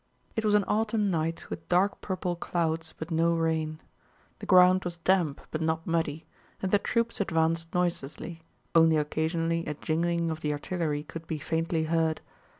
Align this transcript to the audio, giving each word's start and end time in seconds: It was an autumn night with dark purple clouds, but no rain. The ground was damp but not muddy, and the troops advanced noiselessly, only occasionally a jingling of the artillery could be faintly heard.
It 0.35 0.43
was 0.43 0.55
an 0.55 0.63
autumn 0.67 1.11
night 1.11 1.47
with 1.51 1.69
dark 1.69 2.01
purple 2.01 2.35
clouds, 2.35 2.95
but 2.97 3.11
no 3.11 3.35
rain. 3.35 3.79
The 4.39 4.47
ground 4.47 4.83
was 4.83 4.97
damp 4.97 5.41
but 5.51 5.61
not 5.61 5.85
muddy, 5.85 6.25
and 6.59 6.71
the 6.71 6.79
troops 6.79 7.21
advanced 7.21 7.71
noiselessly, 7.75 8.41
only 8.73 8.97
occasionally 8.97 9.63
a 9.67 9.75
jingling 9.75 10.31
of 10.31 10.41
the 10.41 10.53
artillery 10.53 11.03
could 11.03 11.27
be 11.27 11.37
faintly 11.37 11.83
heard. 11.83 12.19